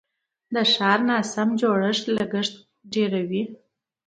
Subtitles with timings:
[0.53, 2.53] د ښار ناسم جوړښت لګښت
[2.93, 3.43] ډیروي.